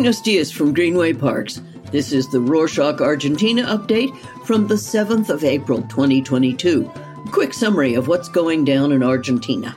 [0.00, 1.60] Buenos dias from Greenway Parks.
[1.92, 6.90] This is the Rorschach Argentina update from the 7th of April 2022.
[7.32, 9.76] Quick summary of what's going down in Argentina.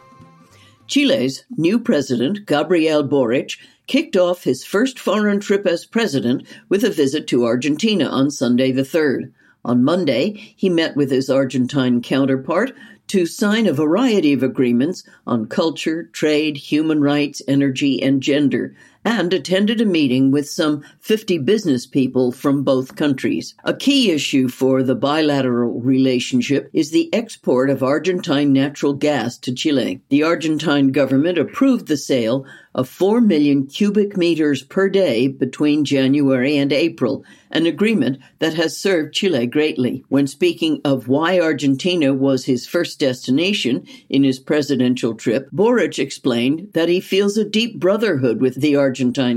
[0.88, 3.57] Chile's new president, Gabriel Boric,
[3.88, 8.71] kicked off his first foreign trip as president with a visit to Argentina on Sunday
[8.71, 9.33] the 3rd.
[9.65, 12.71] On Monday, he met with his Argentine counterpart
[13.07, 18.73] to sign a variety of agreements on culture, trade, human rights, energy, and gender,
[19.05, 23.55] and attended a meeting with some 50 business people from both countries.
[23.63, 29.53] A key issue for the bilateral relationship is the export of Argentine natural gas to
[29.53, 30.02] Chile.
[30.09, 32.45] The Argentine government approved the sale
[32.76, 38.76] of 4 million cubic meters per day between January and April, an agreement that has
[38.76, 40.04] served Chile greatly.
[40.09, 46.70] When speaking of why Argentina was his first destination in his presidential trip, Boric explained
[46.74, 48.93] that he feels a deep brotherhood with the Argentine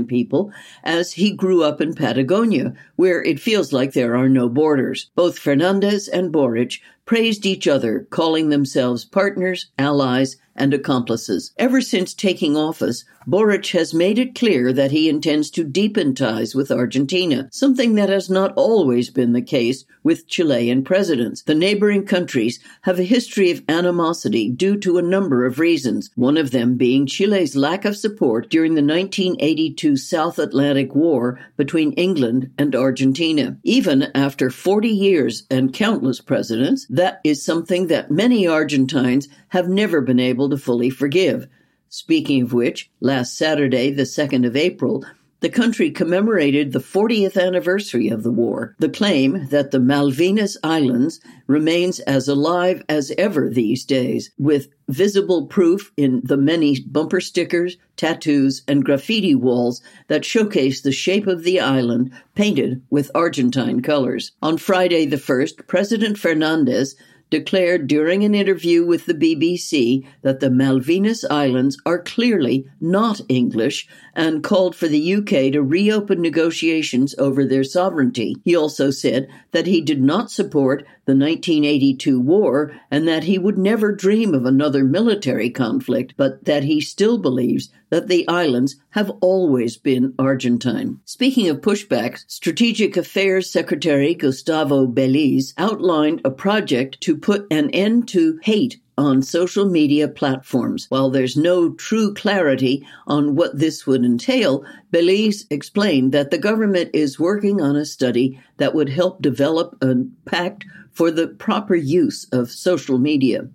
[0.07, 0.51] people
[0.83, 5.09] as he grew up in Patagonia, where it feels like there are no borders.
[5.15, 11.53] Both Fernandez and Boric praised each other, calling themselves partners, allies, and accomplices.
[11.57, 16.55] Ever since taking office, Boric has made it clear that he intends to deepen ties
[16.55, 21.41] with Argentina, something that has not always been the case with Chilean presidents.
[21.41, 26.37] The neighboring countries have a history of animosity due to a number of reasons, one
[26.37, 32.49] of them being Chile's lack of support during the 1982 South Atlantic War between England
[32.57, 33.57] and Argentina.
[33.63, 40.01] Even after 40 years and countless presidents, that is something that many Argentines have never
[40.01, 41.47] been able to fully forgive.
[41.89, 45.05] Speaking of which, last Saturday, the 2nd of April,
[45.39, 48.75] the country commemorated the 40th anniversary of the war.
[48.79, 55.45] The claim that the Malvinas Islands remains as alive as ever these days, with visible
[55.45, 61.43] proof in the many bumper stickers, tattoos, and graffiti walls that showcase the shape of
[61.43, 64.31] the island painted with Argentine colors.
[64.41, 66.95] On Friday the 1st, President Fernandez
[67.29, 73.87] declared during an interview with the BBC that the Malvinas Islands are clearly not English
[74.13, 78.35] and called for the UK to reopen negotiations over their sovereignty.
[78.43, 83.57] He also said that he did not support the 1982 war and that he would
[83.57, 89.09] never dream of another military conflict, but that he still believes that the islands have
[89.21, 90.99] always been Argentine.
[91.05, 98.07] Speaking of pushbacks, Strategic Affairs Secretary Gustavo Beliz outlined a project to put an end
[98.09, 100.87] to hate on social media platforms.
[100.89, 106.89] While there's no true clarity on what this would entail, Beliz explained that the government
[106.93, 112.25] is working on a study that would help develop a pact for the proper use
[112.31, 113.47] of social media.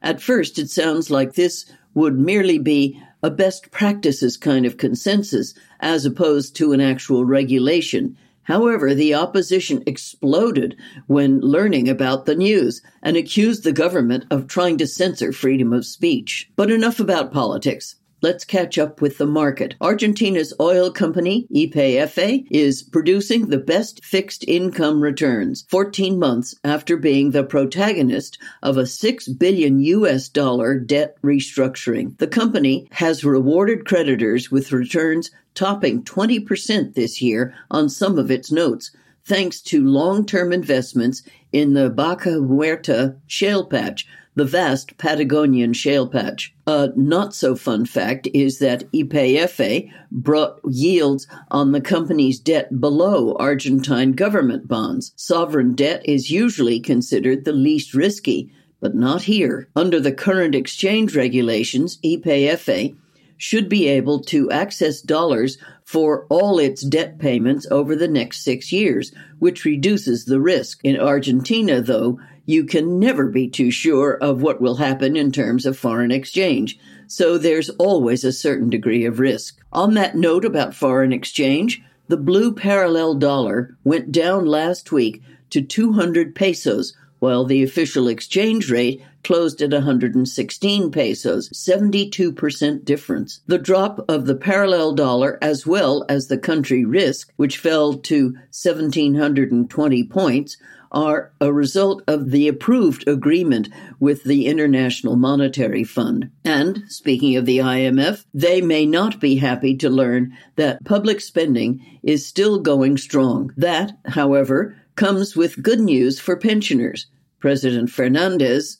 [0.00, 5.54] At first, it sounds like this would merely be a best practices kind of consensus
[5.80, 8.16] as opposed to an actual regulation.
[8.42, 14.78] However, the opposition exploded when learning about the news and accused the government of trying
[14.78, 16.50] to censor freedom of speech.
[16.56, 17.96] But enough about politics.
[18.20, 19.76] Let's catch up with the market.
[19.80, 27.30] Argentina's oil company, YPF, is producing the best fixed income returns 14 months after being
[27.30, 32.18] the protagonist of a 6 billion US dollar debt restructuring.
[32.18, 38.50] The company has rewarded creditors with returns topping 20% this year on some of its
[38.50, 38.90] notes,
[39.24, 44.08] thanks to long term investments in the Vaca Muerta shale patch,
[44.38, 46.54] the vast Patagonian shale patch.
[46.66, 53.34] A not so fun fact is that YPF brought yields on the company's debt below
[53.34, 55.12] Argentine government bonds.
[55.16, 59.68] Sovereign debt is usually considered the least risky, but not here.
[59.74, 62.96] Under the current exchange regulations, YPF
[63.36, 68.70] should be able to access dollars for all its debt payments over the next six
[68.70, 70.80] years, which reduces the risk.
[70.84, 75.66] In Argentina, though, you can never be too sure of what will happen in terms
[75.66, 79.60] of foreign exchange, so there's always a certain degree of risk.
[79.70, 85.60] On that note about foreign exchange, the blue parallel dollar went down last week to
[85.60, 93.40] 200 pesos, while the official exchange rate closed at 116 pesos, 72% difference.
[93.46, 98.32] The drop of the parallel dollar as well as the country risk, which fell to
[98.52, 100.56] 1720 points,
[100.92, 103.68] are a result of the approved agreement
[104.00, 106.30] with the International Monetary Fund.
[106.44, 111.84] And, speaking of the IMF, they may not be happy to learn that public spending
[112.02, 113.52] is still going strong.
[113.56, 117.06] That, however, comes with good news for pensioners.
[117.40, 118.78] President Fernandez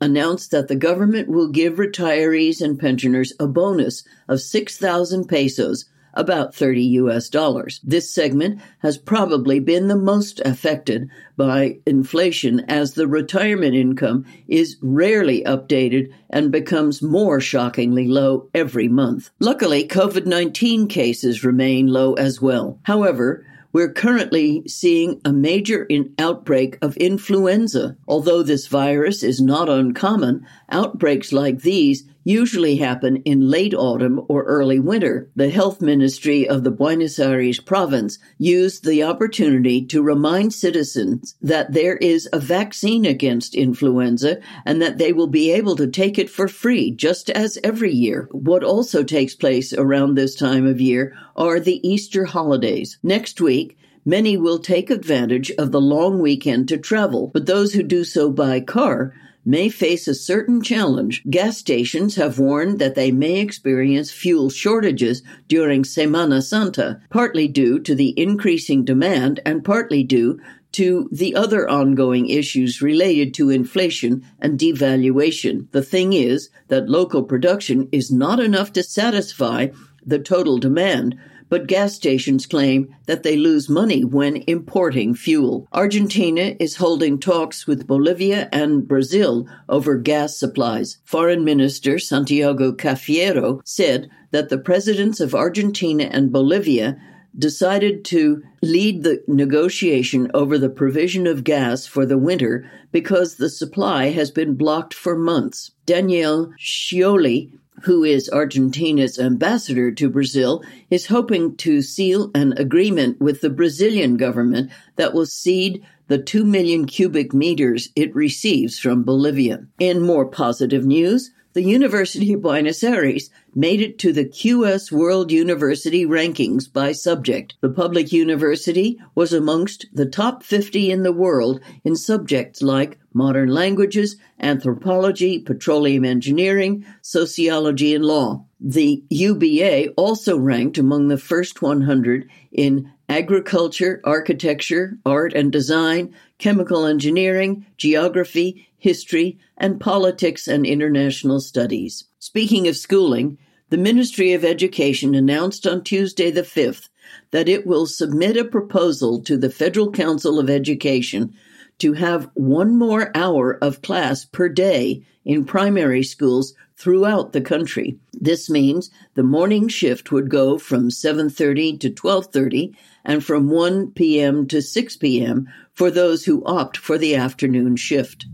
[0.00, 5.84] announced that the government will give retirees and pensioners a bonus of 6,000 pesos
[6.18, 7.80] about 30 US dollars.
[7.82, 14.76] This segment has probably been the most affected by inflation as the retirement income is
[14.82, 19.30] rarely updated and becomes more shockingly low every month.
[19.38, 22.78] Luckily, COVID 19 cases remain low as well.
[22.82, 27.96] However, we're currently seeing a major in outbreak of influenza.
[28.08, 34.44] Although this virus is not uncommon, outbreaks like these usually happen in late autumn or
[34.44, 35.30] early winter.
[35.36, 41.72] The health ministry of the Buenos Aires province used the opportunity to remind citizens that
[41.72, 46.28] there is a vaccine against influenza and that they will be able to take it
[46.28, 48.28] for free just as every year.
[48.32, 52.98] What also takes place around this time of year are the Easter holidays.
[53.02, 57.82] Next week, Many will take advantage of the long weekend to travel, but those who
[57.82, 59.12] do so by car
[59.44, 61.22] may face a certain challenge.
[61.30, 67.78] Gas stations have warned that they may experience fuel shortages during Semana Santa, partly due
[67.80, 70.38] to the increasing demand and partly due
[70.72, 75.70] to the other ongoing issues related to inflation and devaluation.
[75.72, 79.68] The thing is that local production is not enough to satisfy
[80.08, 81.18] the total demand,
[81.48, 85.66] but gas stations claim that they lose money when importing fuel.
[85.72, 90.98] Argentina is holding talks with Bolivia and Brazil over gas supplies.
[91.04, 97.00] Foreign Minister Santiago Cafiero said that the presidents of Argentina and Bolivia
[97.38, 103.48] decided to lead the negotiation over the provision of gas for the winter because the
[103.48, 105.70] supply has been blocked for months.
[105.86, 107.52] Daniel Scioli,
[107.82, 114.16] who is Argentina's ambassador to Brazil, is hoping to seal an agreement with the Brazilian
[114.16, 119.66] government that will cede the 2 million cubic meters it receives from Bolivia.
[119.78, 125.32] In more positive news, the University of Buenos Aires made it to the QS World
[125.32, 127.56] University rankings by subject.
[127.62, 133.48] The public university was amongst the top 50 in the world in subjects like modern
[133.48, 138.44] languages, anthropology, petroleum engineering, sociology, and law.
[138.60, 146.84] The UBA also ranked among the first 100 in agriculture, architecture, art and design, chemical
[146.84, 152.04] engineering, geography, history, and politics and international studies.
[152.18, 153.38] Speaking of schooling,
[153.70, 156.88] the Ministry of Education announced on Tuesday the 5th
[157.30, 161.34] that it will submit a proposal to the Federal Council of Education
[161.78, 167.98] to have one more hour of class per day in primary schools throughout the country.
[168.12, 172.72] This means the morning shift would go from 7:30 to 12:30
[173.04, 174.46] and from 1 p.m.
[174.46, 175.48] to 6 p.m.
[175.74, 178.26] for those who opt for the afternoon shift.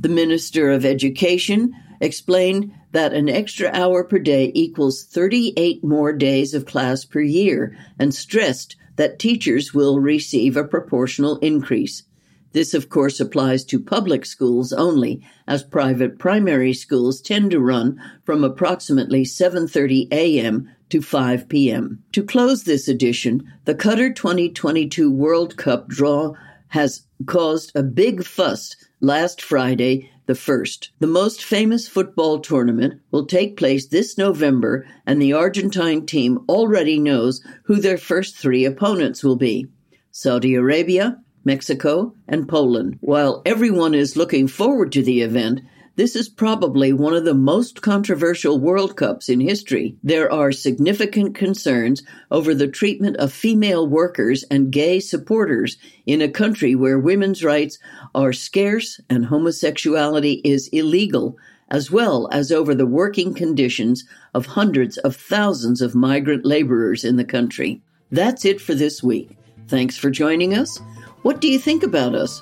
[0.00, 6.54] The Minister of Education explained that an extra hour per day equals 38 more days
[6.54, 12.04] of class per year and stressed that teachers will receive a proportional increase.
[12.52, 18.00] This, of course, applies to public schools only, as private primary schools tend to run
[18.24, 20.68] from approximately 7:30 a.m.
[20.90, 22.02] to 5 p.m.
[22.12, 26.34] To close this edition, the Qatar 2022 World Cup draw
[26.68, 30.90] has caused a big fuss last Friday, the 1st.
[31.00, 36.98] The most famous football tournament will take place this November, and the Argentine team already
[36.98, 39.66] knows who their first three opponents will be
[40.10, 42.98] Saudi Arabia, Mexico, and Poland.
[43.00, 45.60] While everyone is looking forward to the event,
[45.94, 49.94] this is probably one of the most controversial World Cups in history.
[50.02, 56.30] There are significant concerns over the treatment of female workers and gay supporters in a
[56.30, 57.78] country where women's rights
[58.14, 61.36] are scarce and homosexuality is illegal,
[61.68, 67.16] as well as over the working conditions of hundreds of thousands of migrant laborers in
[67.16, 67.82] the country.
[68.10, 69.36] That's it for this week.
[69.68, 70.80] Thanks for joining us.
[71.22, 72.40] What do you think about us?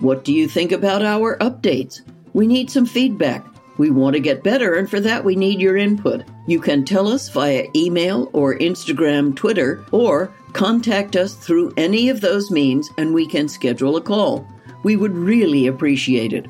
[0.00, 2.00] What do you think about our updates?
[2.32, 3.46] We need some feedback.
[3.78, 6.24] We want to get better, and for that, we need your input.
[6.46, 12.20] You can tell us via email or Instagram, Twitter, or contact us through any of
[12.20, 14.46] those means, and we can schedule a call.
[14.82, 16.46] We would really appreciate it.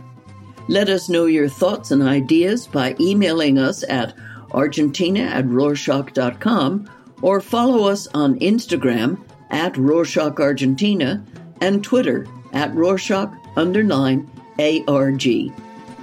[0.68, 4.14] Let us know your thoughts and ideas by emailing us at
[4.52, 6.88] argentina at rorschach.com
[7.22, 9.18] or follow us on Instagram
[9.50, 11.24] at Rorschach Argentina
[11.62, 14.28] and Twitter at Rorschach underline
[14.58, 15.24] ARG.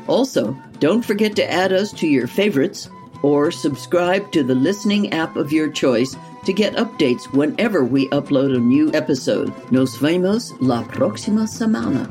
[0.07, 2.89] Also, don't forget to add us to your favorites
[3.21, 8.55] or subscribe to the listening app of your choice to get updates whenever we upload
[8.55, 9.53] a new episode.
[9.71, 12.07] Nos vemos la próxima semana.